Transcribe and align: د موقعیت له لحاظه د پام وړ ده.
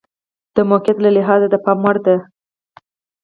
د 0.55 0.57
موقعیت 0.69 0.97
له 1.01 1.09
لحاظه 1.17 1.47
د 1.49 1.55
پام 1.65 1.79
وړ 1.83 1.97
ده. 2.05 2.15